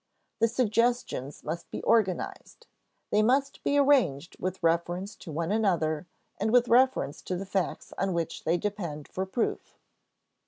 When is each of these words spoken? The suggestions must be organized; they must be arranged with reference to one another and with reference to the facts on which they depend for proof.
The 0.39 0.47
suggestions 0.47 1.43
must 1.43 1.69
be 1.69 1.83
organized; 1.83 2.65
they 3.11 3.21
must 3.21 3.63
be 3.63 3.77
arranged 3.77 4.35
with 4.39 4.63
reference 4.63 5.15
to 5.17 5.31
one 5.31 5.51
another 5.51 6.07
and 6.39 6.49
with 6.51 6.67
reference 6.69 7.21
to 7.21 7.35
the 7.37 7.45
facts 7.45 7.93
on 7.99 8.11
which 8.13 8.43
they 8.43 8.57
depend 8.57 9.07
for 9.07 9.27
proof. 9.27 9.77